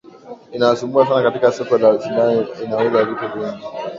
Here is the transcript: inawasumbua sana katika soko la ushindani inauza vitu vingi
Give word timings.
inawasumbua 0.51 1.07
sana 1.07 1.23
katika 1.23 1.51
soko 1.51 1.77
la 1.77 1.89
ushindani 1.89 2.47
inauza 2.65 3.05
vitu 3.05 3.27
vingi 3.39 3.63